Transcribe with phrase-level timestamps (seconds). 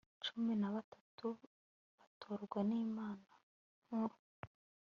[0.23, 1.27] cumi n abatatu
[1.99, 3.25] batorwa n Inama
[3.85, 4.15] Nkuru